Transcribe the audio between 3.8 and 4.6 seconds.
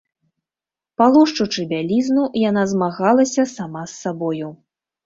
з сабою.